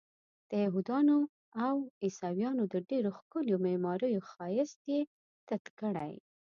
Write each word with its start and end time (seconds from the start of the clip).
د 0.49 0.51
یهودانو 0.63 1.17
او 1.65 1.75
عیسویانو 2.05 2.63
د 2.73 2.75
ډېرو 2.89 3.09
ښکلیو 3.17 3.63
معماریو 3.65 4.25
ښایست 4.31 4.79
یې 4.91 5.01
تت 5.47 5.63
کړی. 5.79 6.13